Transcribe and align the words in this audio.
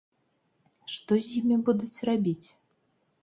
Што 0.93 1.17
з 1.27 1.41
імі 1.41 1.57
будуць 1.67 2.03
рабіць? 2.09 2.47